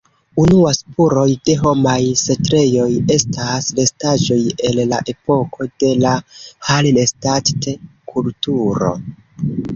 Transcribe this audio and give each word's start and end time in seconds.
Unua 0.43 0.69
spuroj 0.75 1.25
de 1.49 1.53
homaj 1.59 1.97
setlejoj 2.21 2.87
estas 3.17 3.67
restaĵoj 3.81 4.39
el 4.71 4.81
la 4.95 5.03
epoko 5.15 5.69
de 5.85 5.93
la 6.07 6.17
Hallstatt-kulturo. 6.71 8.93